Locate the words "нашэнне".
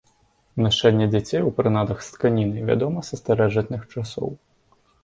0.65-1.05